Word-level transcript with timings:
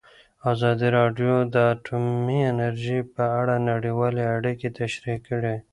ازادي 0.51 0.87
راډیو 0.97 1.33
د 1.53 1.55
اټومي 1.73 2.39
انرژي 2.51 2.99
په 3.15 3.23
اړه 3.39 3.55
نړیوالې 3.71 4.23
اړیکې 4.37 4.69
تشریح 4.79 5.17
کړي. 5.27 5.55